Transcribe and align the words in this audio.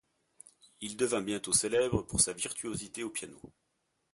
Il 0.79 0.97
devint 0.97 1.21
bientôt 1.21 1.53
célèbre 1.53 2.01
pour 2.01 2.21
sa 2.21 2.33
virtuosité 2.33 3.03
au 3.03 3.11
piano. 3.11 3.39